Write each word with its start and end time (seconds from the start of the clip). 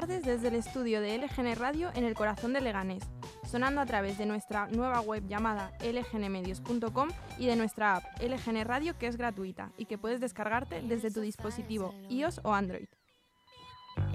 Tardes 0.00 0.24
desde 0.24 0.48
el 0.48 0.56
estudio 0.56 1.00
de 1.00 1.16
LGN 1.16 1.54
Radio 1.54 1.92
en 1.94 2.02
el 2.02 2.14
corazón 2.14 2.52
de 2.52 2.60
Leganés, 2.60 3.04
sonando 3.48 3.80
a 3.80 3.86
través 3.86 4.18
de 4.18 4.26
nuestra 4.26 4.66
nueva 4.66 5.00
web 5.00 5.24
llamada 5.28 5.70
lgnmedios.com 5.78 7.10
y 7.38 7.46
de 7.46 7.54
nuestra 7.54 7.98
app 7.98 8.04
LGN 8.20 8.64
Radio 8.64 8.98
que 8.98 9.06
es 9.06 9.16
gratuita 9.16 9.70
y 9.78 9.84
que 9.84 9.96
puedes 9.96 10.18
descargarte 10.18 10.82
desde 10.82 11.12
tu 11.12 11.20
dispositivo 11.20 11.94
iOS 12.08 12.40
o 12.42 12.52
Android. 12.52 12.88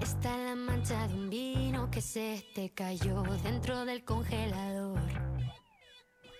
Está 0.02 0.36
la 0.36 0.54
mancha 0.54 1.08
de 1.08 1.14
un 1.14 1.30
vino 1.30 1.90
que 1.90 2.02
se 2.02 2.44
te 2.54 2.68
cayó 2.74 3.22
dentro 3.42 3.86
del 3.86 4.04
congelador. 4.04 5.00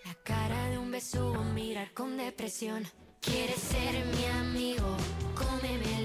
La 0.05 0.13
cara 0.23 0.69
de 0.69 0.77
un 0.77 0.91
besugo 0.91 1.43
mirar 1.45 1.91
con 1.95 2.15
depresión. 2.15 2.83
Quieres 3.19 3.57
ser 3.57 4.05
mi 4.05 4.25
amigo, 4.25 4.85
cómeme. 5.33 6.00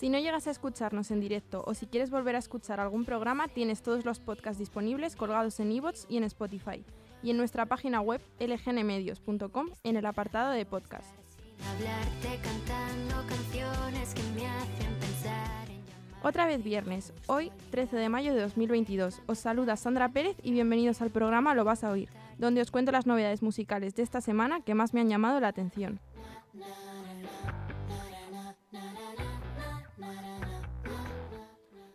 Si 0.00 0.08
no 0.08 0.18
llegas 0.18 0.46
a 0.46 0.50
escucharnos 0.50 1.10
en 1.10 1.20
directo 1.20 1.62
o 1.66 1.74
si 1.74 1.84
quieres 1.84 2.08
volver 2.08 2.34
a 2.34 2.38
escuchar 2.38 2.80
algún 2.80 3.04
programa, 3.04 3.48
tienes 3.48 3.82
todos 3.82 4.06
los 4.06 4.18
podcasts 4.18 4.58
disponibles 4.58 5.14
colgados 5.14 5.60
en 5.60 5.70
iVoox 5.72 6.06
y 6.08 6.16
en 6.16 6.24
Spotify. 6.24 6.82
Y 7.22 7.32
en 7.32 7.36
nuestra 7.36 7.66
página 7.66 8.00
web 8.00 8.22
lgnmedios.com 8.38 9.68
en 9.84 9.96
el 9.96 10.06
apartado 10.06 10.52
de 10.52 10.64
podcast. 10.64 11.04
Sin 11.36 11.66
hablarte 11.66 12.40
cantando 12.42 13.28
canciones 13.28 14.14
que 14.14 14.22
me 14.34 14.46
hacen 14.46 14.94
pensar 15.00 15.68
en 15.68 15.84
llamar. 15.84 16.24
Otra 16.24 16.46
vez 16.46 16.64
viernes, 16.64 17.12
hoy 17.26 17.52
13 17.70 17.96
de 17.96 18.08
mayo 18.08 18.32
de 18.32 18.40
2022. 18.40 19.20
Os 19.26 19.38
saluda 19.38 19.76
Sandra 19.76 20.08
Pérez 20.08 20.38
y 20.42 20.52
bienvenidos 20.52 21.02
al 21.02 21.10
programa 21.10 21.54
Lo 21.54 21.64
vas 21.64 21.84
a 21.84 21.90
oír, 21.90 22.08
donde 22.38 22.62
os 22.62 22.70
cuento 22.70 22.90
las 22.90 23.06
novedades 23.06 23.42
musicales 23.42 23.94
de 23.96 24.02
esta 24.02 24.22
semana 24.22 24.62
que 24.62 24.74
más 24.74 24.94
me 24.94 25.02
han 25.02 25.10
llamado 25.10 25.40
la 25.40 25.48
atención. 25.48 26.00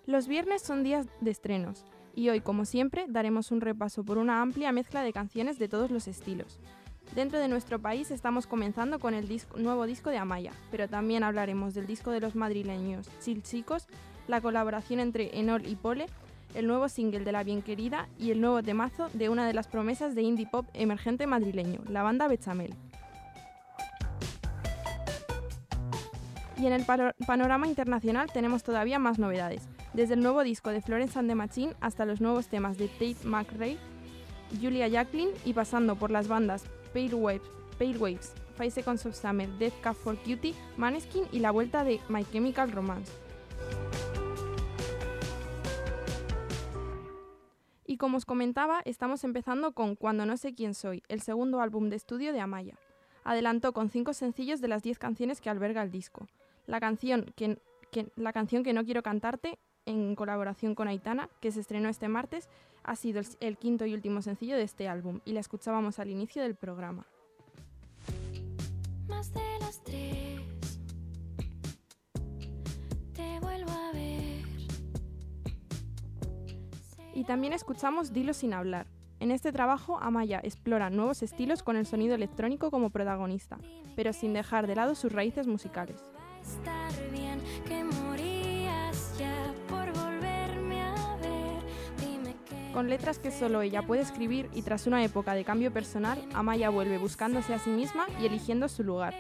Los 0.08 0.28
viernes 0.28 0.62
son 0.62 0.84
días 0.84 1.08
de 1.20 1.32
estrenos 1.32 1.84
y 2.14 2.30
hoy, 2.30 2.40
como 2.40 2.66
siempre, 2.66 3.06
daremos 3.10 3.50
un 3.50 3.60
repaso 3.60 4.04
por 4.04 4.20
una 4.20 4.40
amplia 4.40 4.72
mezcla 4.72 5.02
de 5.02 5.12
canciones 5.12 5.58
de 5.58 5.68
todos 5.68 5.90
los 5.90 6.08
estilos. 6.08 6.60
Dentro 7.16 7.40
de 7.40 7.48
nuestro 7.48 7.80
país 7.80 8.12
estamos 8.12 8.46
comenzando 8.46 9.00
con 9.00 9.16
el 9.16 9.28
nuevo 9.58 9.88
disco 9.88 10.12
de 10.12 10.20
Amaya, 10.20 10.52
pero 10.70 10.88
también 10.88 11.24
hablaremos 11.24 11.74
del 11.74 11.88
disco 11.88 12.12
de 12.12 12.20
los 12.20 12.36
madrileños 12.36 13.10
Chill 13.20 13.42
Chicos, 13.42 13.88
la 14.28 14.42
colaboración 14.42 15.00
entre 15.00 15.40
Enol 15.40 15.66
y 15.66 15.76
Pole, 15.76 16.06
el 16.54 16.68
nuevo 16.68 16.88
single 16.88 17.26
de 17.26 17.32
La 17.32 17.44
Bien 17.44 17.64
Querida 17.64 18.08
y 18.20 18.30
el 18.30 18.42
nuevo 18.42 18.62
temazo 18.62 19.10
de 19.14 19.30
una 19.30 19.48
de 19.48 19.56
las 19.56 19.68
promesas 19.68 20.14
de 20.14 20.22
indie 20.22 20.46
pop 20.46 20.68
emergente 20.74 21.26
madrileño, 21.26 21.82
la 21.90 22.04
banda 22.04 22.28
Bechamel. 22.28 22.76
Y 26.58 26.68
en 26.68 26.74
el 26.74 26.86
panorama 27.28 27.68
internacional 27.68 28.32
tenemos 28.32 28.64
todavía 28.64 28.98
más 28.98 29.20
novedades, 29.20 29.68
desde 29.94 30.14
el 30.14 30.22
nuevo 30.22 30.44
disco 30.44 30.70
de 30.70 30.82
Florence 30.82 31.20
and 31.20 31.28
the 31.28 31.36
Machine 31.36 31.74
hasta 31.82 32.06
los 32.06 32.22
nuevos 32.22 32.48
temas 32.48 32.78
de 32.78 32.88
Tate 32.88 33.18
McRae, 33.26 33.78
Julia 34.62 34.88
Jacqueline 34.88 35.32
y 35.44 35.54
pasando 35.54 35.96
por 35.96 36.12
las 36.12 36.28
bandas 36.28 36.64
Pale 36.94 37.14
Waves, 37.14 37.42
Pale 37.78 37.98
Waves, 37.98 38.34
Five 38.58 38.72
Seconds 38.72 39.06
of 39.06 39.16
Summer, 39.16 39.50
Death 39.58 39.74
Cab 39.82 39.96
for 39.96 40.18
Cutie, 40.18 40.56
Maneskin 40.78 41.26
y 41.32 41.40
la 41.40 41.52
vuelta 41.52 41.84
de 41.84 42.00
My 42.08 42.24
Chemical 42.24 42.72
Romance. 42.72 43.12
Y 47.86 47.98
como 47.98 48.18
os 48.18 48.26
comentaba, 48.26 48.82
estamos 48.86 49.24
empezando 49.24 49.74
con 49.74 49.96
Cuando 49.96 50.26
no 50.26 50.38
sé 50.38 50.56
quién 50.56 50.74
soy, 50.74 51.04
el 51.08 51.22
segundo 51.22 51.62
álbum 51.62 51.90
de 51.90 51.98
estudio 51.98 52.34
de 52.34 52.40
Amaya. 52.40 52.78
Adelantó 53.24 53.74
con 53.74 53.90
cinco 53.90 54.14
sencillos 54.14 54.62
de 54.62 54.68
las 54.68 54.84
10 54.84 55.00
canciones 55.00 55.40
que 55.42 55.50
alberga 55.50 55.84
el 55.84 55.92
disco. 55.92 56.28
La 56.68 56.80
canción 56.80 57.26
que, 57.36 57.60
que- 57.92 58.12
la 58.16 58.34
canción 58.34 58.64
que 58.64 58.74
no 58.74 58.84
quiero 58.86 59.04
cantarte, 59.04 59.60
en 59.86 60.16
colaboración 60.16 60.74
con 60.74 60.88
Aitana, 60.88 61.30
que 61.42 61.52
se 61.52 61.60
estrenó 61.60 61.90
este 61.90 62.08
martes, 62.08 62.50
ha 62.84 62.96
sido 62.96 63.20
el, 63.20 63.28
el 63.40 63.58
quinto 63.58 63.86
y 63.86 63.94
último 63.94 64.22
sencillo 64.22 64.56
de 64.56 64.64
este 64.64 64.88
álbum 64.88 65.20
y 65.26 65.34
la 65.34 65.40
escuchábamos 65.40 66.00
al 66.00 66.10
inicio 66.10 66.42
del 66.42 66.56
programa. 66.56 67.06
Más 69.08 69.32
de 69.34 69.42
las 69.60 69.84
tres. 69.84 70.42
Te 73.14 73.40
vuelvo 73.42 73.72
a 73.72 73.92
ver. 73.94 74.44
Y 77.14 77.24
también 77.24 77.54
escuchamos 77.54 78.12
Dilo 78.12 78.34
sin 78.34 78.54
hablar. 78.54 78.88
En 79.20 79.32
este 79.32 79.52
trabajo, 79.52 79.98
Amaya 80.02 80.40
explora 80.44 80.90
nuevos 80.90 81.24
estilos 81.24 81.64
con 81.64 81.78
el 81.78 81.86
sonido 81.86 82.16
electrónico 82.16 82.70
como 82.70 82.90
protagonista, 82.90 83.58
pero 83.96 84.12
sin 84.14 84.34
dejar 84.34 84.68
de 84.68 84.76
lado 84.76 84.94
sus 84.96 85.12
raíces 85.14 85.48
musicales. 85.48 86.02
Estar 86.46 87.12
bien 87.12 87.42
que 87.68 87.84
morías 87.84 89.18
ya 89.18 89.54
por 89.68 89.92
volverme 89.94 90.82
a 90.82 91.18
ver. 91.22 91.66
Con 92.74 92.90
letras 92.90 93.20
que 93.20 93.32
solo 93.32 93.62
ella 93.62 93.84
puede 93.84 94.02
escribir 94.02 94.50
y 94.54 94.62
tras 94.62 94.86
una 94.86 95.04
época 95.04 95.34
de 95.34 95.46
cambio 95.46 95.72
personal, 95.72 96.22
Amaya 96.34 96.70
vuelve 96.70 96.98
buscándose 96.98 97.54
a 97.54 97.60
sí 97.60 97.70
misma 97.70 98.06
y 98.22 98.26
eligiendo 98.26 98.68
su 98.68 98.84
lugar. 98.84 99.14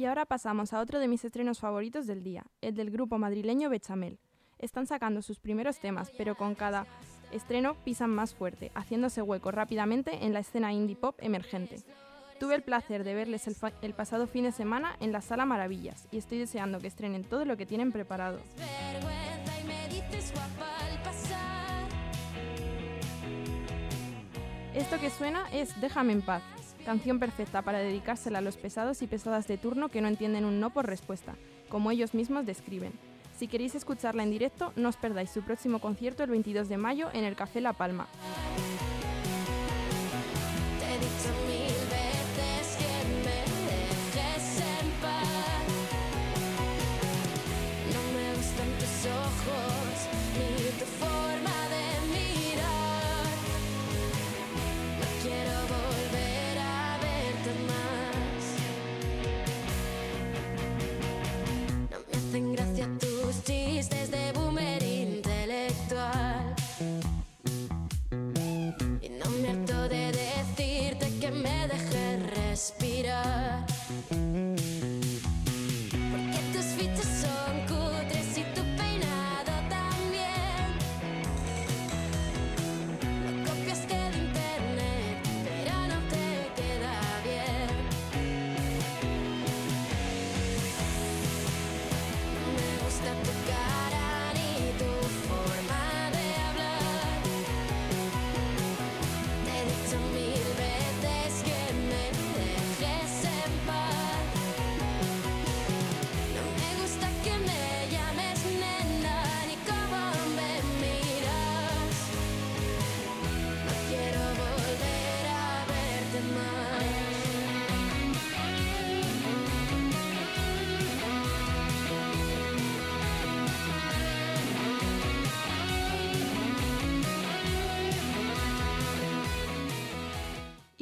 Y 0.00 0.06
ahora 0.06 0.24
pasamos 0.24 0.72
a 0.72 0.80
otro 0.80 0.98
de 0.98 1.08
mis 1.08 1.26
estrenos 1.26 1.58
favoritos 1.58 2.06
del 2.06 2.22
día, 2.22 2.46
el 2.62 2.74
del 2.74 2.90
grupo 2.90 3.18
madrileño 3.18 3.68
Bechamel. 3.68 4.18
Están 4.58 4.86
sacando 4.86 5.20
sus 5.20 5.40
primeros 5.40 5.78
temas, 5.78 6.10
pero 6.16 6.36
con 6.36 6.54
cada 6.54 6.86
estreno 7.32 7.74
pisan 7.84 8.08
más 8.08 8.34
fuerte, 8.34 8.72
haciéndose 8.74 9.20
hueco 9.20 9.50
rápidamente 9.50 10.24
en 10.24 10.32
la 10.32 10.38
escena 10.38 10.72
indie 10.72 10.96
pop 10.96 11.16
emergente. 11.18 11.82
Tuve 12.38 12.54
el 12.54 12.62
placer 12.62 13.04
de 13.04 13.14
verles 13.14 13.46
el, 13.46 13.54
el 13.82 13.92
pasado 13.92 14.26
fin 14.26 14.44
de 14.44 14.52
semana 14.52 14.96
en 15.00 15.12
la 15.12 15.20
Sala 15.20 15.44
Maravillas 15.44 16.08
y 16.10 16.16
estoy 16.16 16.38
deseando 16.38 16.78
que 16.78 16.86
estrenen 16.86 17.24
todo 17.24 17.44
lo 17.44 17.58
que 17.58 17.66
tienen 17.66 17.92
preparado. 17.92 18.40
Esto 24.74 24.98
que 24.98 25.10
suena 25.10 25.44
es 25.52 25.78
Déjame 25.78 26.14
en 26.14 26.22
paz, 26.22 26.42
canción 26.84 27.18
perfecta 27.18 27.62
para 27.62 27.78
dedicársela 27.78 28.38
a 28.38 28.42
los 28.42 28.56
pesados 28.56 29.02
y 29.02 29.06
pesadas 29.06 29.46
de 29.46 29.58
turno 29.58 29.88
que 29.88 30.00
no 30.00 30.08
entienden 30.08 30.44
un 30.44 30.60
no 30.60 30.70
por 30.70 30.86
respuesta, 30.86 31.34
como 31.68 31.90
ellos 31.90 32.14
mismos 32.14 32.46
describen. 32.46 32.92
Si 33.36 33.48
queréis 33.48 33.74
escucharla 33.74 34.22
en 34.22 34.30
directo, 34.30 34.72
no 34.76 34.88
os 34.88 34.96
perdáis 34.96 35.30
su 35.30 35.42
próximo 35.42 35.78
concierto 35.78 36.22
el 36.22 36.30
22 36.30 36.68
de 36.68 36.76
mayo 36.76 37.08
en 37.12 37.24
el 37.24 37.36
Café 37.36 37.60
La 37.60 37.72
Palma. 37.72 38.06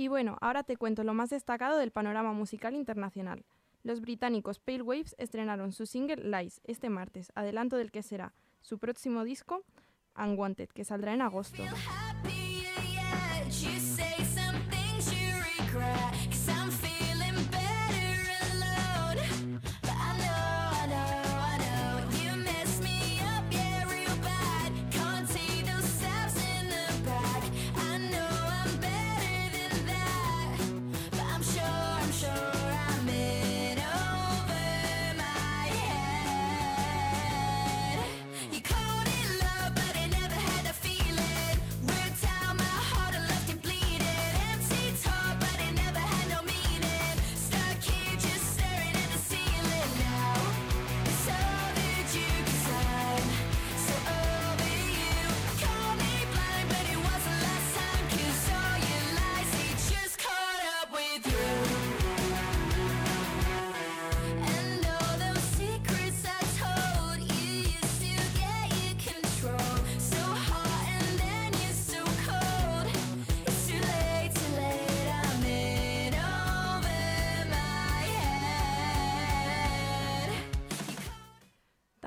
Y 0.08 0.10
bueno, 0.10 0.38
ahora 0.40 0.62
te 0.62 0.78
cuento 0.78 1.04
lo 1.04 1.12
más 1.12 1.28
destacado 1.28 1.76
del 1.76 1.90
panorama 1.90 2.32
musical 2.32 2.74
internacional. 2.74 3.44
Los 3.82 4.00
británicos 4.00 4.58
Pale 4.58 4.80
Waves 4.80 5.14
estrenaron 5.18 5.70
su 5.70 5.84
single 5.84 6.24
Lies 6.24 6.62
este 6.64 6.88
martes, 6.88 7.30
adelanto 7.34 7.76
del 7.76 7.90
que 7.90 8.02
será 8.02 8.32
su 8.62 8.78
próximo 8.78 9.22
disco, 9.22 9.64
Unwanted, 10.16 10.70
que 10.70 10.86
saldrá 10.86 11.12
en 11.12 11.20
agosto. 11.20 11.62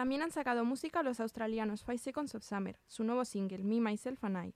También 0.01 0.23
han 0.23 0.31
sacado 0.31 0.65
música 0.65 1.03
los 1.03 1.19
australianos 1.19 1.83
Five 1.83 1.99
Seconds 1.99 2.33
of 2.33 2.41
Summer, 2.41 2.75
su 2.87 3.03
nuevo 3.03 3.23
single, 3.23 3.59
Me, 3.63 3.79
Myself 3.79 4.23
and 4.23 4.35
I. 4.35 4.53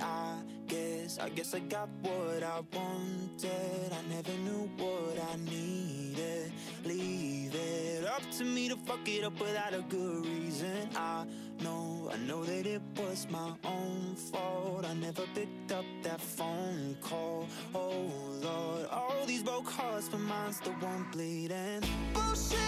I 0.00 0.44
guess, 0.68 1.18
I 1.18 1.28
guess 1.30 1.54
I 1.54 1.58
got 1.58 1.88
what 2.02 2.44
I 2.44 2.60
wanted. 2.72 3.92
I 3.92 4.02
never 4.08 4.38
knew 4.38 4.70
what 4.76 5.18
I 5.18 5.36
needed. 5.38 6.52
Leave 6.84 7.52
it 7.52 8.06
up 8.06 8.22
to 8.38 8.44
me 8.44 8.68
to 8.68 8.76
fuck 8.76 9.08
it 9.08 9.24
up 9.24 9.40
without 9.40 9.74
a 9.74 9.82
good 9.88 10.24
reason. 10.24 10.88
I 10.94 11.26
I 11.66 12.18
know 12.26 12.44
that 12.44 12.66
it 12.66 12.80
was 12.96 13.26
my 13.30 13.50
own 13.64 14.14
fault. 14.14 14.86
I 14.88 14.94
never 14.94 15.24
picked 15.34 15.72
up 15.72 15.84
that 16.02 16.20
phone 16.20 16.96
call. 17.00 17.46
Oh 17.74 18.10
Lord, 18.42 18.86
all 18.90 19.26
these 19.26 19.42
broke 19.42 19.68
hearts, 19.68 20.08
but 20.08 20.20
mine's 20.20 20.60
the 20.60 20.70
one 20.70 21.06
bleeding. 21.12 21.82
Bullshit 22.14 22.58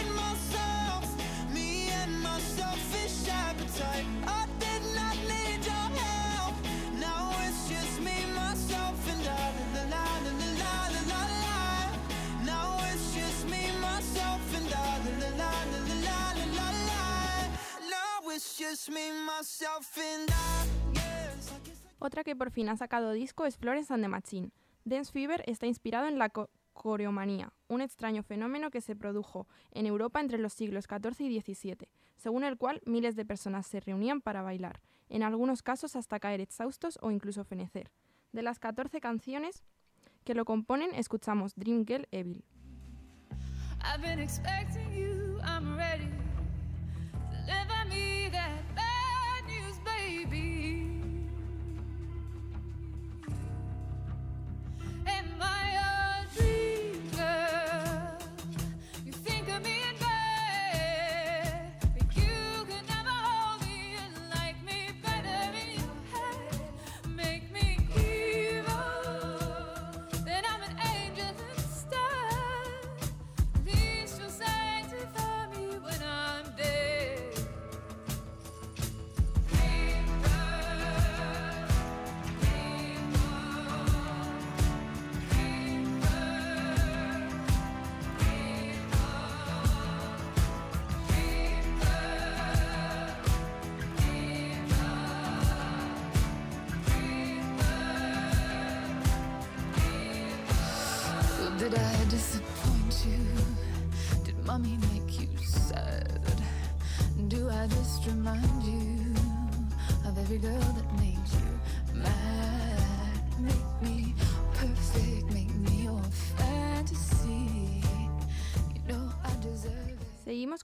in 0.00 0.14
myself, 0.14 1.04
me 1.52 1.88
and 1.88 2.22
my 2.22 2.38
selfish 2.38 3.28
appetite. 3.28 4.06
I 4.26 4.39
Otra 21.98 22.24
que 22.24 22.36
por 22.36 22.50
fin 22.50 22.68
ha 22.68 22.76
sacado 22.76 23.12
disco 23.12 23.44
es 23.46 23.56
Florence 23.56 23.92
and 23.92 24.02
the 24.02 24.08
Machine. 24.08 24.50
Dance 24.84 25.12
Fever 25.12 25.42
está 25.46 25.66
inspirado 25.66 26.06
en 26.08 26.18
la 26.18 26.30
co- 26.30 26.48
coreomanía, 26.72 27.52
un 27.68 27.80
extraño 27.82 28.22
fenómeno 28.22 28.70
que 28.70 28.80
se 28.80 28.96
produjo 28.96 29.46
en 29.72 29.86
Europa 29.86 30.20
entre 30.20 30.38
los 30.38 30.52
siglos 30.54 30.86
XIV 30.86 31.20
y 31.30 31.40
XVII, 31.40 31.88
según 32.16 32.44
el 32.44 32.56
cual 32.56 32.80
miles 32.86 33.16
de 33.16 33.26
personas 33.26 33.66
se 33.66 33.80
reunían 33.80 34.20
para 34.22 34.40
bailar, 34.42 34.80
en 35.10 35.22
algunos 35.22 35.62
casos 35.62 35.96
hasta 35.96 36.18
caer 36.20 36.40
exhaustos 36.40 36.98
o 37.02 37.10
incluso 37.10 37.44
fenecer. 37.44 37.90
De 38.32 38.42
las 38.42 38.58
14 38.58 39.00
canciones 39.00 39.62
que 40.24 40.34
lo 40.34 40.44
componen, 40.44 40.94
escuchamos 40.94 41.54
Dream 41.56 41.84
Girl 41.86 42.06
Evil. 42.12 42.44
I've 43.82 44.00
been 44.02 44.20
expecting 44.20 44.90
you, 44.92 45.38
I'm 45.42 45.76
ready. 45.76 46.08
Deliver 47.30 47.66
me 47.66 47.79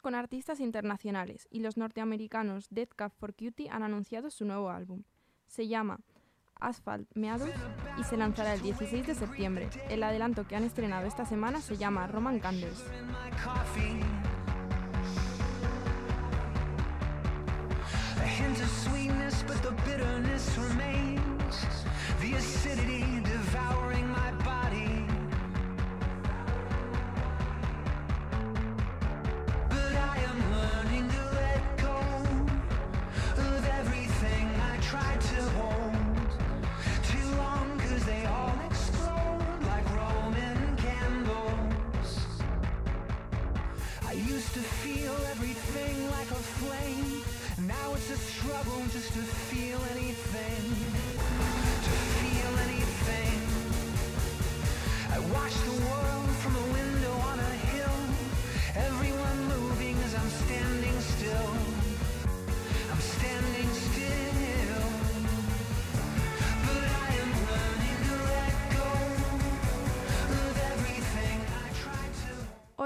con 0.06 0.14
artistas 0.14 0.60
internacionales 0.60 1.48
y 1.50 1.58
los 1.58 1.76
norteamericanos 1.76 2.68
Dead 2.70 2.86
Cup 2.96 3.10
for 3.18 3.34
Cutie 3.34 3.68
han 3.70 3.82
anunciado 3.82 4.30
su 4.30 4.44
nuevo 4.44 4.70
álbum. 4.70 5.02
Se 5.48 5.66
llama 5.66 5.98
Asphalt 6.60 7.10
Meadows 7.16 7.50
y 7.98 8.04
se 8.04 8.16
lanzará 8.16 8.54
el 8.54 8.62
16 8.62 9.04
de 9.04 9.16
septiembre. 9.16 9.68
El 9.90 10.04
adelanto 10.04 10.46
que 10.46 10.54
han 10.54 10.62
estrenado 10.62 11.08
esta 11.08 11.26
semana 11.26 11.60
se 11.60 11.76
llama 11.76 12.06
Roman 12.06 12.38
Candles. 12.38 12.84
the 19.62 19.72
bitterness 19.84 20.56
remains. 20.56 21.84
The 22.20 22.34
acidity 22.34 23.02
devouring 23.24 23.95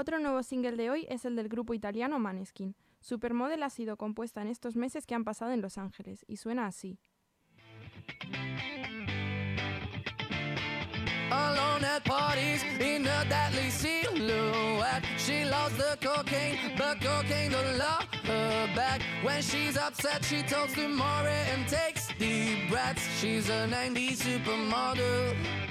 Otro 0.01 0.17
nuevo 0.17 0.41
single 0.41 0.77
de 0.77 0.89
hoy 0.89 1.05
es 1.09 1.25
el 1.25 1.35
del 1.35 1.47
grupo 1.47 1.75
italiano 1.75 2.17
Maneskin. 2.17 2.73
Supermodel 3.01 3.63
ha 3.63 3.69
sido 3.69 3.97
compuesta 3.97 4.41
en 4.41 4.47
estos 4.47 4.75
meses 4.75 5.05
que 5.05 5.15
han 5.15 5.23
pasado 5.23 5.51
en 5.51 5.61
Los 5.61 5.77
Ángeles 5.77 6.23
y 6.27 6.37
suena 6.37 6.67
así. 6.67 6.99
Alone 11.31 11.85
at 11.85 12.03
parties 12.03 12.61
in 12.79 13.07
a 13.07 13.23
deadly 13.25 13.71
silhouette. 13.71 15.03
She 15.17 15.45
loves 15.45 15.75
the 15.77 15.97
cocaine, 16.01 16.75
but 16.77 16.99
cocaine 16.99 17.51
don't 17.51 17.77
love 17.77 18.03
her 18.23 18.67
back. 18.75 19.01
When 19.23 19.41
she's 19.41 19.77
upset, 19.77 20.25
she 20.25 20.43
talks 20.43 20.73
to 20.73 20.89
Maury 20.89 21.31
and 21.53 21.65
takes 21.67 22.09
deep 22.19 22.69
breaths. 22.69 23.01
She's 23.19 23.49
a 23.49 23.65
90s 23.67 24.17
supermodel. 24.17 25.70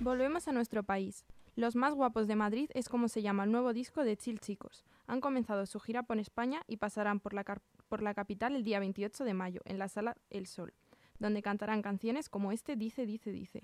Volvemos 0.00 0.48
a 0.48 0.52
nuestro 0.52 0.82
país. 0.82 1.24
Los 1.54 1.76
más 1.76 1.94
guapos 1.94 2.26
de 2.26 2.34
Madrid 2.34 2.68
es 2.74 2.88
como 2.88 3.06
se 3.08 3.22
llama 3.22 3.44
el 3.44 3.52
nuevo 3.52 3.72
disco 3.72 4.02
de 4.02 4.16
Chill 4.16 4.40
Chicos. 4.40 4.84
Han 5.06 5.20
comenzado 5.20 5.66
su 5.66 5.78
gira 5.78 6.02
por 6.02 6.18
España 6.18 6.62
y 6.66 6.78
pasarán 6.78 7.20
por 7.20 7.32
la, 7.32 7.44
por 7.88 8.02
la 8.02 8.14
capital 8.14 8.56
el 8.56 8.64
día 8.64 8.80
28 8.80 9.24
de 9.24 9.34
mayo 9.34 9.60
en 9.66 9.78
la 9.78 9.88
sala 9.88 10.16
El 10.30 10.48
Sol, 10.48 10.74
donde 11.20 11.42
cantarán 11.42 11.80
canciones 11.80 12.28
como 12.28 12.50
este 12.50 12.74
Dice, 12.74 13.06
Dice, 13.06 13.30
Dice. 13.30 13.62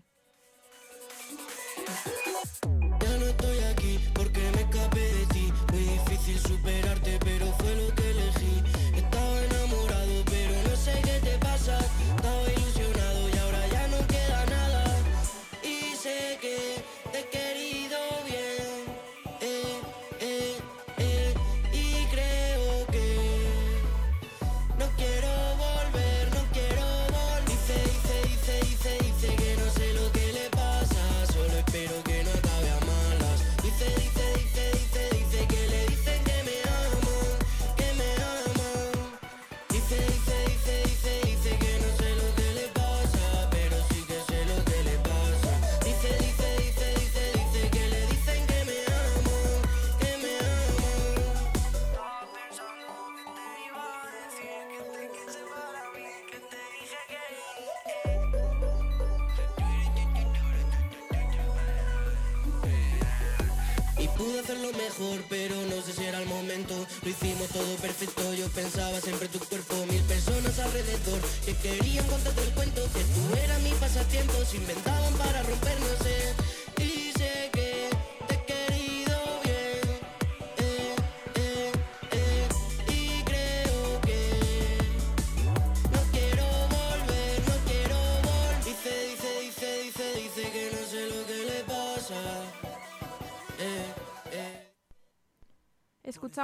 Pude 64.24 64.40
hacerlo 64.40 64.70
mejor, 64.72 65.22
pero 65.28 65.54
no 65.68 65.82
sé 65.82 65.92
si 65.92 66.04
era 66.04 66.18
el 66.18 66.26
momento. 66.26 66.74
Lo 67.02 67.08
hicimos 67.08 67.48
todo 67.48 67.76
perfecto, 67.76 68.32
yo 68.34 68.48
pensaba 68.48 69.00
siempre 69.00 69.28
tu 69.28 69.38
cuerpo. 69.38 69.74
Mil 69.90 70.02
personas 70.02 70.58
alrededor 70.58 71.20
que 71.44 71.54
querían 71.56 72.06
contarte 72.06 72.42
el 72.42 72.50
cuento. 72.54 72.82
Que 72.94 73.04
tú 73.04 73.36
eras 73.44 73.60
mi 73.60 73.72
pasatiempo, 73.72 74.32
se 74.44 74.56
inventaban 74.56 75.14
para 75.14 75.42
rompernos. 75.42 76.00
eh. 76.06 76.43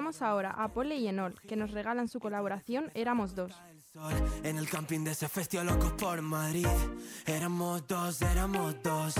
Escuchamos 0.01 0.23
ahora 0.23 0.51
a 0.53 0.73
Pole 0.73 0.97
y 0.97 1.09
Enol, 1.09 1.39
que 1.47 1.57
nos 1.57 1.73
regalan 1.73 2.09
su 2.09 2.21
colaboración 2.21 2.91
Éramos 2.95 3.35
dos. 3.35 3.53
en 4.43 4.57
el 4.57 4.67
camping 4.67 5.05
de 5.05 5.11
ese 5.11 5.29
festival 5.29 5.67
locos 5.67 5.93
por 5.93 6.23
Madrid. 6.23 6.67
Éramos 7.27 7.87
dos, 7.87 8.23
éramos 8.23 8.77
dos. 8.83 9.15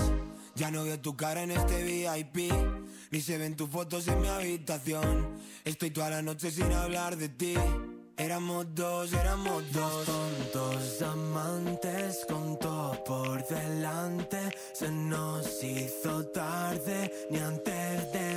Ya 0.55 0.71
no 0.71 0.83
veo 0.83 0.99
tu 0.99 1.15
cara 1.15 1.43
en 1.43 1.51
este 1.51 1.83
VIP, 1.83 2.51
ni 3.11 3.21
se 3.21 3.37
ven 3.37 3.55
tus 3.55 3.69
fotos 3.69 4.07
en 4.07 4.21
mi 4.21 4.27
habitación. 4.27 5.37
Estoy 5.63 5.91
toda 5.91 6.09
la 6.09 6.23
noche 6.23 6.49
sin 6.49 6.71
hablar 6.73 7.15
de 7.15 7.29
ti. 7.29 7.53
Éramos 8.17 8.73
dos, 8.73 9.13
éramos 9.13 9.71
dos 9.71 10.05
tontos 10.05 11.01
amantes 11.03 12.25
con 12.27 12.57
todo 12.57 13.03
por 13.03 13.47
delante. 13.47 14.49
Se 14.73 14.89
nos 14.91 15.63
hizo 15.63 16.25
tarde, 16.27 17.11
ni 17.29 17.37
antes 17.39 18.11
de 18.13 18.30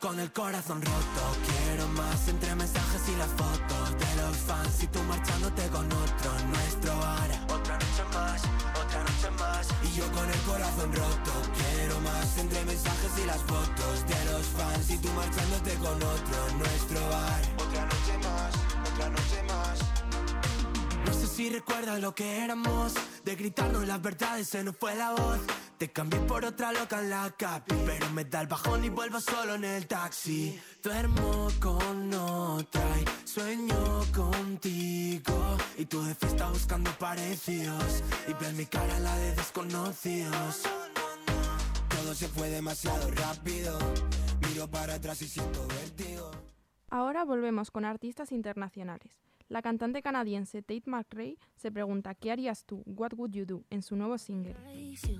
con 0.00 0.18
el 0.20 0.30
corazón 0.32 0.80
roto, 0.80 1.22
quiero 1.46 1.88
más 1.88 2.28
entre 2.28 2.54
mensajes 2.54 3.08
y 3.08 3.16
las 3.16 3.28
fotos 3.28 3.90
de 3.98 4.22
los 4.22 4.36
fans. 4.36 4.82
Y 4.82 4.86
tú 4.86 5.02
marchándote 5.04 5.66
con 5.68 5.86
otro, 5.86 6.30
nuestro 6.50 6.92
ara. 6.92 7.44
Otra 7.48 7.74
noche 7.74 8.04
más, 8.12 8.42
otra 8.84 9.00
noche 9.02 9.30
más. 9.38 9.68
Y 9.82 9.96
yo 9.96 10.04
con 10.12 10.28
el 10.30 10.40
corazón 10.40 10.92
roto, 10.92 11.32
quiero 11.56 12.00
más 12.00 12.38
entre 12.38 12.64
mensajes 12.64 13.12
y 13.22 13.26
las 13.26 13.42
fotos 13.42 14.06
de 14.06 14.32
los 14.32 14.46
fans. 14.46 14.90
Y 14.90 14.98
tú 14.98 15.08
marchándote 15.12 15.74
con 15.76 15.96
otro, 15.96 16.38
nuestro 16.58 17.00
bar. 17.08 17.42
Otra 17.58 17.84
noche 17.84 18.18
más, 18.22 18.54
otra 18.92 19.08
noche 19.10 19.42
más. 19.48 20.07
No 21.08 21.14
sé 21.14 21.26
si 21.26 21.48
recuerdas 21.48 22.00
lo 22.00 22.14
que 22.14 22.44
éramos. 22.44 22.92
De 23.24 23.34
gritarnos 23.34 23.86
las 23.86 24.02
verdades 24.02 24.46
se 24.46 24.62
nos 24.62 24.76
fue 24.76 24.94
la 24.94 25.12
voz. 25.12 25.40
Te 25.78 25.90
cambié 25.90 26.20
por 26.20 26.44
otra 26.44 26.70
loca 26.70 27.00
en 27.00 27.08
la 27.08 27.30
capi. 27.30 27.74
Pero 27.86 28.10
me 28.10 28.26
da 28.26 28.42
el 28.42 28.46
bajón 28.46 28.84
y 28.84 28.90
vuelvo 28.90 29.18
solo 29.18 29.54
en 29.54 29.64
el 29.64 29.86
taxi. 29.86 30.60
Duermo 30.82 31.48
con 31.60 32.12
otra 32.12 32.82
y 33.00 33.26
sueño 33.26 34.04
contigo. 34.14 35.56
Y 35.78 35.86
tú 35.86 36.02
de 36.02 36.14
fiesta 36.14 36.50
buscando 36.50 36.90
parecidos. 36.98 38.02
Y 38.26 38.34
ves 38.34 38.52
mi 38.52 38.66
cara 38.66 38.98
la 39.00 39.16
de 39.16 39.34
desconocidos. 39.34 40.62
Todo 41.88 42.14
se 42.14 42.28
fue 42.28 42.50
demasiado 42.50 43.10
rápido. 43.12 43.78
Miro 44.46 44.68
para 44.68 44.96
atrás 44.96 45.22
y 45.22 45.28
siento 45.28 45.66
vértigo. 45.68 46.30
Ahora 46.90 47.24
volvemos 47.24 47.70
con 47.70 47.86
artistas 47.86 48.30
internacionales. 48.30 49.27
La 49.48 49.62
cantante 49.62 50.02
canadiense 50.02 50.60
Tate 50.60 50.82
McRae 50.86 51.38
se 51.56 51.72
pregunta 51.72 52.14
¿Qué 52.14 52.30
harías 52.30 52.64
tú? 52.64 52.82
What 52.84 53.14
would 53.16 53.32
you 53.32 53.46
do? 53.46 53.64
en 53.70 53.82
su 53.82 53.96
nuevo 53.96 54.18
single. 54.18 54.54
praise 54.54 55.18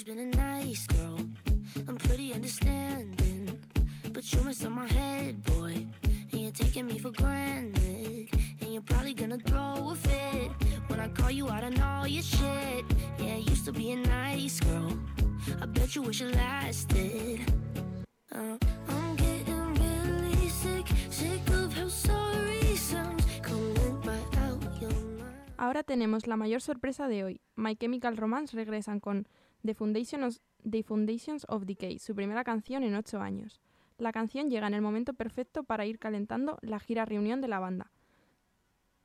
always 0.00 0.16
been 0.16 0.32
a 0.32 0.36
nice 0.36 0.86
girl. 0.86 1.18
I'm 1.88 1.96
pretty 1.96 2.32
understanding. 2.32 3.58
But 4.12 4.32
you 4.32 4.40
mess 4.42 4.64
up 4.64 4.72
my 4.72 4.86
head, 4.86 5.42
boy. 5.44 5.86
And 6.32 6.40
you're 6.40 6.52
taking 6.52 6.86
me 6.86 6.98
for 6.98 7.10
granted. 7.10 8.28
And 8.60 8.72
you're 8.72 8.82
probably 8.82 9.14
gonna 9.14 9.38
throw 9.38 9.90
a 9.90 9.94
fit 9.94 10.50
when 10.88 11.00
I 11.00 11.08
call 11.08 11.30
you 11.30 11.48
out 11.48 11.64
on 11.64 11.80
all 11.80 12.06
your 12.06 12.22
shit. 12.22 12.84
Yeah, 13.18 13.34
I 13.34 13.42
used 13.50 13.64
to 13.66 13.72
be 13.72 13.92
a 13.92 13.96
nice 13.96 14.60
girl. 14.60 14.96
I 15.60 15.66
bet 15.66 15.94
you 15.94 16.02
wish 16.02 16.22
it 16.22 16.34
lasted. 16.34 17.40
Uh, 18.32 18.56
I'm 18.88 19.16
getting 19.16 19.74
really 19.74 20.48
sick, 20.48 20.86
sick 21.10 21.48
of 21.50 21.74
how 21.74 21.88
sorry 21.88 22.76
sounds 22.76 23.24
coming 23.42 24.00
right 24.02 24.38
out 24.38 24.62
your 24.80 24.92
mouth. 25.18 25.56
Ahora 25.58 25.82
tenemos 25.82 26.26
la 26.26 26.36
mayor 26.36 26.60
sorpresa 26.60 27.08
de 27.08 27.24
hoy. 27.24 27.40
My 27.56 27.74
Chemical 27.76 28.16
Romance 28.16 28.56
regresan 28.56 29.00
con 29.00 29.26
The, 29.64 29.74
Foundations- 29.74 31.44
of 31.48 31.64
Decay, 31.64 31.98
su 31.98 32.14
primera 32.14 32.44
canción 32.44 32.82
en 32.82 32.94
ocho 32.94 33.20
años. 33.20 33.60
La 33.98 34.12
canción 34.12 34.48
llega 34.48 34.66
en 34.66 34.74
el 34.74 34.82
momento 34.82 35.12
perfecto 35.14 35.62
para 35.64 35.84
ir 35.86 35.98
calentando 35.98 36.58
la 36.62 36.80
gira 36.80 37.04
reunión 37.04 37.40
de 37.40 37.48
la 37.48 37.58
banda, 37.58 37.90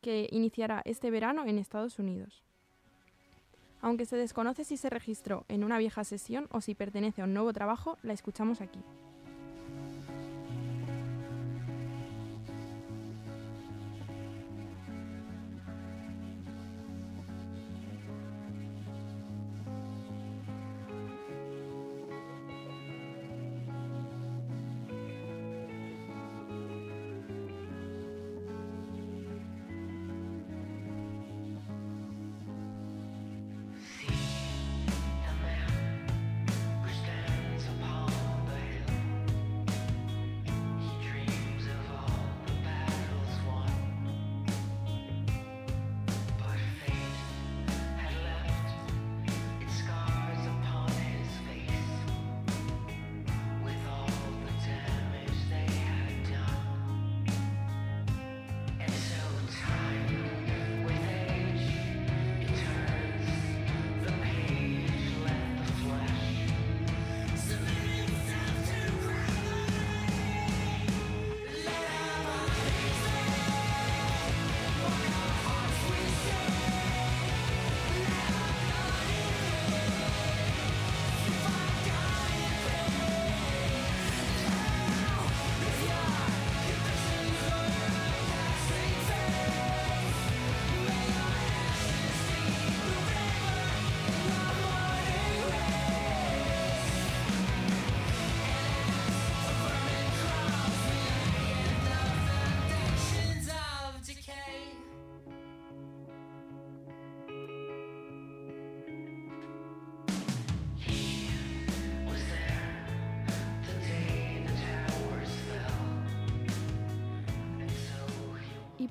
que 0.01 0.29
iniciará 0.31 0.81
este 0.85 1.11
verano 1.11 1.45
en 1.45 1.57
Estados 1.57 1.99
Unidos. 1.99 2.43
Aunque 3.81 4.05
se 4.05 4.15
desconoce 4.15 4.63
si 4.63 4.77
se 4.77 4.89
registró 4.89 5.45
en 5.47 5.63
una 5.63 5.77
vieja 5.77 6.03
sesión 6.03 6.47
o 6.51 6.61
si 6.61 6.75
pertenece 6.75 7.21
a 7.21 7.25
un 7.25 7.33
nuevo 7.33 7.53
trabajo, 7.53 7.97
la 8.03 8.13
escuchamos 8.13 8.61
aquí. 8.61 8.79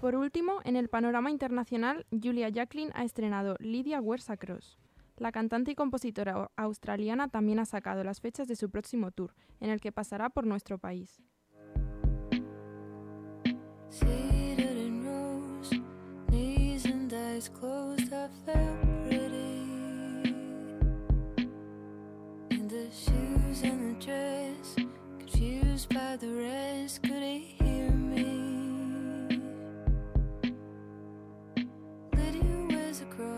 Por 0.05 0.17
último, 0.17 0.61
en 0.65 0.77
el 0.77 0.91
panorama 0.91 1.31
internacional, 1.31 2.05
Julia 2.11 2.51
Jacqueline 2.51 2.93
ha 2.93 3.05
estrenado 3.05 3.57
Lydia 3.59 4.03
Wears 4.03 4.29
Cross. 4.39 4.79
La 5.17 5.33
cantante 5.33 5.71
y 5.71 5.75
compositora 5.75 6.51
australiana 6.57 7.29
también 7.29 7.59
ha 7.59 7.65
sacado 7.65 8.05
las 8.05 8.21
fechas 8.21 8.47
de 8.47 8.55
su 8.55 8.69
próximo 8.69 9.13
tour, 9.13 9.33
en 9.61 9.71
el 9.71 9.81
que 9.81 9.93
pasará 9.93 10.29
por 10.29 10.45
nuestro 10.45 10.77
país. 10.77 11.23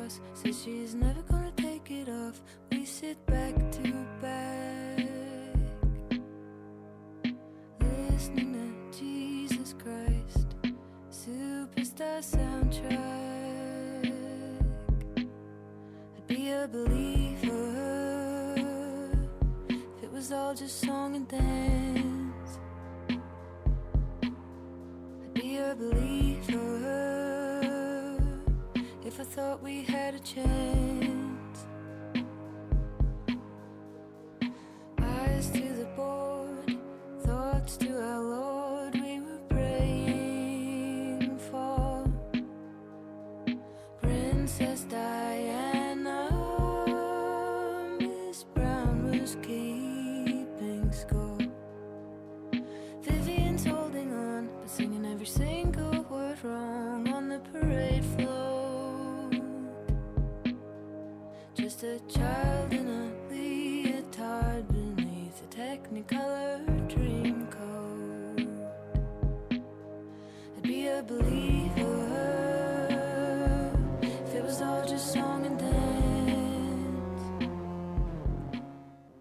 Pretty. 0.08 0.20
Says 0.34 0.62
she's 0.62 0.94
never 0.94 1.22
gonna 1.22 1.50
take 1.56 1.90
it 1.90 2.08
off. 2.08 2.40
We 2.70 2.84
sit 2.84 3.24
back 3.26 3.54
to 3.72 3.92
back, 4.20 5.08
listening 7.80 8.74
to 8.92 8.98
Jesus 8.98 9.74
Christ, 9.82 10.54
superstar 11.10 12.20
soundtrack. 12.22 14.12
I'd 15.16 16.26
be 16.26 16.50
a 16.50 16.68
believer 16.68 18.54
if 19.68 20.02
it 20.02 20.12
was 20.12 20.32
all 20.32 20.54
just 20.54 20.80
song 20.80 21.16
and 21.16 21.26
dance. 21.28 22.58
I'd 23.10 23.20
be 25.34 25.56
a 25.56 25.74
believer 25.74 26.25
I 29.18 29.24
thought 29.24 29.62
we 29.62 29.83
had 29.83 30.14
a 30.14 30.18
chance. 30.18 31.05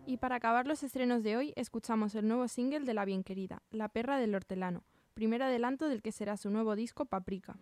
Y 0.06 0.18
para 0.18 0.36
acabar 0.36 0.66
los 0.66 0.84
estrenos 0.84 1.24
de 1.24 1.38
hoy, 1.38 1.54
escuchamos 1.56 2.16
el 2.16 2.28
nuevo 2.28 2.48
single 2.48 2.82
de 2.82 2.94
La 2.94 3.06
Bien 3.06 3.24
Querida, 3.24 3.62
La 3.72 3.90
Perra 3.90 4.18
del 4.18 4.34
Hortelano, 4.36 4.84
primer 5.14 5.44
adelanto 5.44 5.90
del 5.90 6.02
que 6.02 6.12
será 6.12 6.38
su 6.38 6.50
nuevo 6.50 6.76
disco 6.76 7.06
Paprika. 7.06 7.58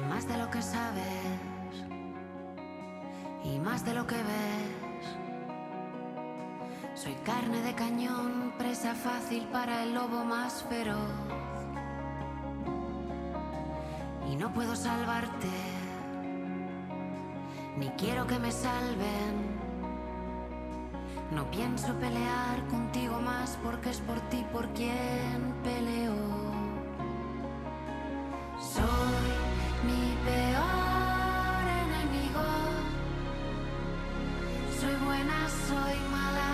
Más 0.00 0.26
de 0.28 0.38
lo 0.38 0.50
que 0.50 0.62
sabes 0.62 1.04
y 3.44 3.58
más 3.58 3.84
de 3.84 3.94
lo 3.94 4.06
que 4.06 4.16
ves. 4.16 4.72
Soy 6.94 7.14
carne 7.24 7.62
de 7.62 7.74
cañón, 7.74 8.52
presa 8.58 8.94
fácil 8.94 9.44
para 9.52 9.82
el 9.82 9.94
lobo 9.94 10.24
más 10.24 10.64
feroz. 10.68 11.10
Y 14.30 14.36
no 14.36 14.52
puedo 14.52 14.76
salvarte, 14.76 15.48
ni 17.76 17.88
quiero 17.90 18.26
que 18.26 18.38
me 18.38 18.52
salven. 18.52 19.62
No 21.32 21.50
pienso 21.50 21.94
pelear 21.94 22.62
contigo 22.70 23.20
más 23.20 23.58
porque 23.64 23.90
es 23.90 24.00
por 24.00 24.20
ti 24.28 24.44
por 24.52 24.68
quien 24.74 25.54
peleo. 25.64 26.51
Soy 35.72 35.98
mala. 36.16 36.52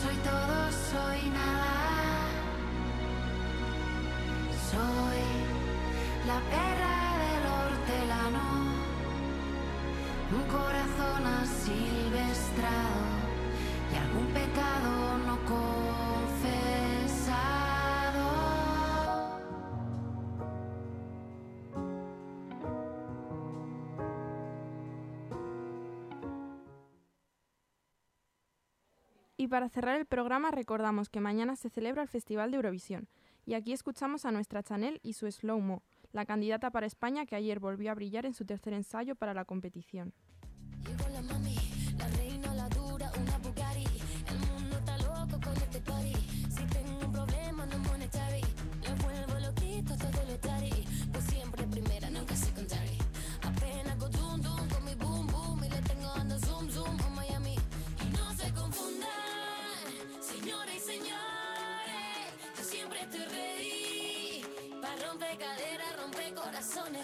Soy 0.00 0.16
todo, 0.28 0.56
soy 0.90 1.20
nada. 1.40 1.74
Soy 4.70 5.22
la 6.30 6.38
perra 6.52 6.98
del 7.24 7.44
hortelano. 7.58 8.46
Un 10.38 10.44
corazón 10.58 11.22
asilvestrado 11.42 13.02
y 13.92 13.94
algún 14.04 14.26
pecado 14.38 14.92
no 15.26 15.36
confesado. 15.52 16.83
Y 29.44 29.46
para 29.46 29.68
cerrar 29.68 30.00
el 30.00 30.06
programa 30.06 30.50
recordamos 30.52 31.10
que 31.10 31.20
mañana 31.20 31.54
se 31.54 31.68
celebra 31.68 32.00
el 32.00 32.08
Festival 32.08 32.50
de 32.50 32.56
Eurovisión. 32.56 33.08
Y 33.44 33.52
aquí 33.52 33.74
escuchamos 33.74 34.24
a 34.24 34.30
nuestra 34.30 34.62
Chanel 34.62 35.00
y 35.02 35.12
su 35.12 35.30
Slow 35.30 35.60
Mo, 35.60 35.82
la 36.12 36.24
candidata 36.24 36.70
para 36.70 36.86
España 36.86 37.26
que 37.26 37.36
ayer 37.36 37.60
volvió 37.60 37.90
a 37.90 37.94
brillar 37.94 38.24
en 38.24 38.32
su 38.32 38.46
tercer 38.46 38.72
ensayo 38.72 39.16
para 39.16 39.34
la 39.34 39.44
competición. 39.44 40.14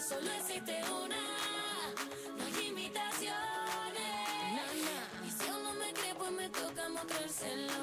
Solo 0.01 0.31
existe 0.39 0.81
una. 0.89 1.21
No 2.37 2.43
hay 2.45 2.67
imitaciones. 2.67 3.31
Y 5.25 5.29
si 5.29 5.49
aún 5.49 5.63
no 5.63 5.73
me 5.73 5.93
cree, 5.93 6.15
pues 6.15 6.51
toca 6.51 6.89
mostrárselo. 6.89 7.73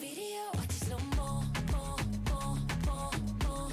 Video, 0.00 0.50
watch 0.54 0.72
slow 0.72 0.98
mo, 1.16 1.42
mo, 1.72 1.96
mo, 2.30 2.56
mo. 2.84 3.68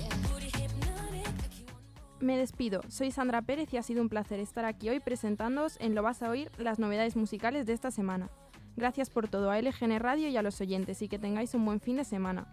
Me 2.21 2.37
despido, 2.37 2.81
soy 2.87 3.11
Sandra 3.11 3.41
Pérez 3.41 3.73
y 3.73 3.77
ha 3.77 3.83
sido 3.83 4.01
un 4.01 4.07
placer 4.07 4.39
estar 4.39 4.63
aquí 4.63 4.89
hoy 4.89 5.01
presentándoos 5.01 5.75
en 5.81 5.95
Lo 5.95 6.01
vas 6.01 6.23
a 6.23 6.29
oír 6.29 6.49
las 6.57 6.79
novedades 6.79 7.17
musicales 7.17 7.65
de 7.65 7.73
esta 7.73 7.91
semana. 7.91 8.29
Gracias 8.77 9.09
por 9.09 9.27
todo 9.27 9.51
a 9.51 9.61
LGN 9.61 9.99
Radio 9.99 10.29
y 10.29 10.37
a 10.37 10.41
los 10.41 10.61
oyentes 10.61 11.01
y 11.01 11.09
que 11.09 11.19
tengáis 11.19 11.53
un 11.53 11.65
buen 11.65 11.81
fin 11.81 11.97
de 11.97 12.05
semana. 12.05 12.47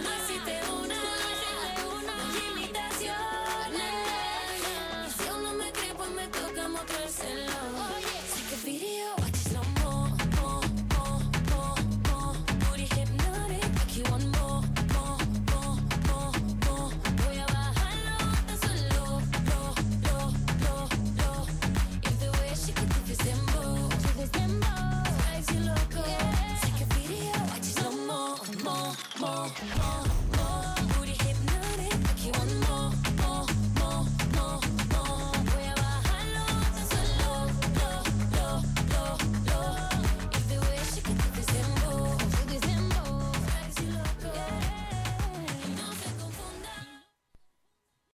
Si 0.00 0.38
te 0.44 0.69